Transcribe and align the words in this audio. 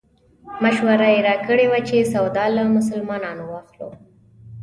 مشوره 0.63 1.07
یې 1.13 1.19
راکړې 1.27 1.65
وه 1.71 1.79
چې 1.87 2.09
سودا 2.13 2.45
له 2.55 2.63
مسلمانانو 2.75 3.43
واخلو. 3.47 3.89